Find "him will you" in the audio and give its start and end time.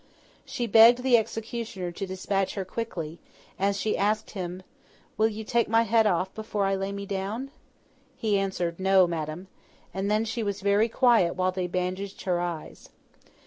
4.31-5.43